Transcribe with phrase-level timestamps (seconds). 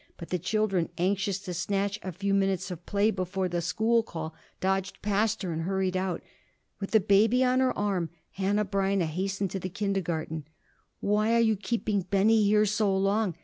[0.17, 4.99] But the children, anxious to snatch a few minutes' play before the school call, dodged
[5.03, 6.23] past her and hurried out.
[6.79, 8.09] With the baby on her arm,
[8.39, 10.47] Hanneh Breineh hastened to the kindergarten.
[11.01, 13.35] "Why are you keeping Benny here so long?"